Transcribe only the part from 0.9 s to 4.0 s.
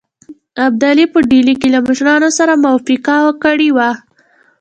په ډهلي کې له مشرانو سره موافقه کړې وه.